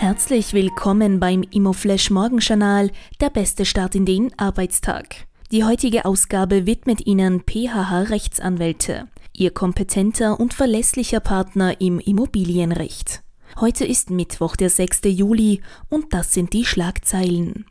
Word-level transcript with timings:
Herzlich 0.00 0.52
willkommen 0.52 1.18
beim 1.18 1.42
Immoflash 1.42 2.10
Morgenjournal, 2.10 2.92
der 3.20 3.30
beste 3.30 3.64
Start 3.64 3.96
in 3.96 4.06
den 4.06 4.32
Arbeitstag. 4.38 5.26
Die 5.50 5.64
heutige 5.64 6.04
Ausgabe 6.04 6.66
widmet 6.66 7.04
Ihnen 7.04 7.40
PHH 7.40 8.02
Rechtsanwälte, 8.08 9.08
Ihr 9.32 9.50
kompetenter 9.50 10.38
und 10.38 10.54
verlässlicher 10.54 11.18
Partner 11.18 11.80
im 11.80 11.98
Immobilienrecht. 11.98 13.24
Heute 13.58 13.84
ist 13.84 14.10
Mittwoch, 14.10 14.54
der 14.54 14.70
6. 14.70 15.00
Juli 15.06 15.62
und 15.88 16.14
das 16.14 16.32
sind 16.32 16.52
die 16.52 16.64
Schlagzeilen. 16.64 17.66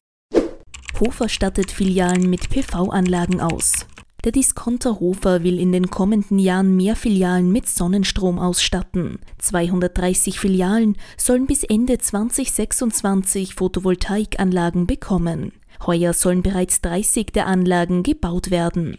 Hofer 0.99 1.29
stattet 1.29 1.71
Filialen 1.71 2.29
mit 2.29 2.49
PV-Anlagen 2.49 3.39
aus. 3.39 3.85
Der 4.27 4.33
Discounter 4.33 4.99
Hofer 4.99 5.43
will 5.43 5.57
in 5.57 5.71
den 5.71 5.89
kommenden 5.89 6.37
Jahren 6.37 6.75
mehr 6.75 6.97
Filialen 6.97 7.49
mit 7.49 7.65
Sonnenstrom 7.65 8.39
ausstatten. 8.39 9.19
230 9.37 10.37
Filialen 10.37 10.97
sollen 11.15 11.45
bis 11.45 11.63
Ende 11.63 11.97
2026 11.97 13.55
Photovoltaikanlagen 13.55 14.85
bekommen. 14.85 15.53
Heuer 15.85 16.11
sollen 16.11 16.41
bereits 16.41 16.81
30 16.81 17.27
der 17.27 17.47
Anlagen 17.47 18.03
gebaut 18.03 18.51
werden. 18.51 18.97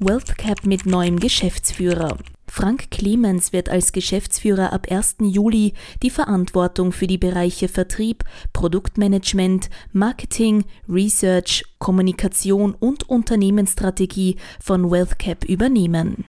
WealthCap 0.00 0.64
mit 0.64 0.86
neuem 0.86 1.20
Geschäftsführer. 1.20 2.16
Frank 2.56 2.90
Clemens 2.90 3.52
wird 3.52 3.68
als 3.68 3.92
Geschäftsführer 3.92 4.72
ab 4.72 4.86
1. 4.90 5.16
Juli 5.20 5.74
die 6.02 6.08
Verantwortung 6.08 6.90
für 6.90 7.06
die 7.06 7.18
Bereiche 7.18 7.68
Vertrieb, 7.68 8.24
Produktmanagement, 8.54 9.68
Marketing, 9.92 10.64
Research, 10.88 11.66
Kommunikation 11.78 12.74
und 12.74 13.10
Unternehmensstrategie 13.10 14.36
von 14.58 14.90
WealthCap 14.90 15.44
übernehmen. 15.44 16.24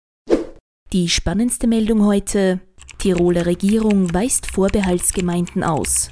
Die 0.91 1.09
spannendste 1.09 1.67
Meldung 1.67 2.03
heute. 2.03 2.59
Tiroler 2.97 3.45
Regierung 3.45 4.11
weist 4.11 4.47
Vorbehaltsgemeinden 4.47 5.63
aus. 5.63 6.09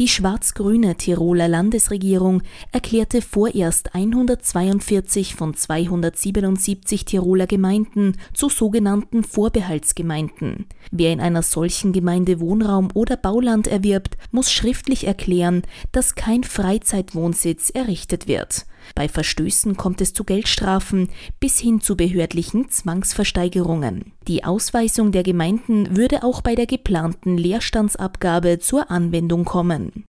Die 0.00 0.08
schwarz-grüne 0.08 0.96
Tiroler 0.96 1.46
Landesregierung 1.46 2.42
erklärte 2.72 3.22
vorerst 3.22 3.94
142 3.94 5.36
von 5.36 5.54
277 5.54 7.04
Tiroler 7.04 7.46
Gemeinden 7.46 8.16
zu 8.32 8.48
sogenannten 8.48 9.22
Vorbehaltsgemeinden. 9.22 10.66
Wer 10.90 11.12
in 11.12 11.20
einer 11.20 11.42
solchen 11.42 11.92
Gemeinde 11.92 12.40
Wohnraum 12.40 12.88
oder 12.94 13.16
Bauland 13.16 13.68
erwirbt, 13.68 14.16
muss 14.32 14.50
schriftlich 14.50 15.06
erklären, 15.06 15.62
dass 15.92 16.16
kein 16.16 16.42
Freizeitwohnsitz 16.42 17.70
errichtet 17.70 18.26
wird. 18.26 18.66
Bei 18.94 19.08
Verstößen 19.08 19.76
kommt 19.76 20.00
es 20.00 20.12
zu 20.12 20.24
Geldstrafen 20.24 21.08
bis 21.40 21.58
hin 21.58 21.80
zu 21.80 21.96
behördlichen 21.96 22.68
Zwangsversteigerungen. 22.68 24.12
Die 24.28 24.44
Ausweisung 24.44 25.12
der 25.12 25.22
Gemeinden 25.22 25.96
würde 25.96 26.22
auch 26.22 26.40
bei 26.40 26.54
der 26.54 26.66
geplanten 26.66 27.36
Leerstandsabgabe 27.36 28.58
zur 28.58 28.90
Anwendung 28.90 29.44
kommen. 29.44 30.04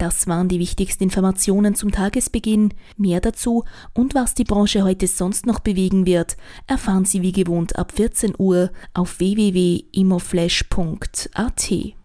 Das 0.00 0.26
waren 0.26 0.48
die 0.48 0.58
wichtigsten 0.58 1.04
Informationen 1.04 1.74
zum 1.74 1.92
Tagesbeginn. 1.92 2.72
Mehr 2.96 3.20
dazu 3.20 3.64
und 3.92 4.14
was 4.14 4.32
die 4.32 4.44
Branche 4.44 4.82
heute 4.82 5.06
sonst 5.06 5.44
noch 5.44 5.60
bewegen 5.60 6.06
wird, 6.06 6.38
erfahren 6.66 7.04
Sie 7.04 7.20
wie 7.20 7.32
gewohnt 7.32 7.76
ab 7.76 7.92
14 7.92 8.32
Uhr 8.38 8.70
auf 8.94 9.18
www.imoflash.at. 9.18 11.99